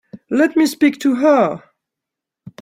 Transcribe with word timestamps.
Let 0.31 0.55
me 0.57 0.65
speak 0.65 0.97
to 1.01 1.13
her. 1.13 1.61